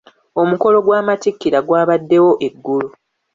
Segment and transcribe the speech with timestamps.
[0.41, 2.87] Omukolo gw'amatikkira gwabaddwo eggulo.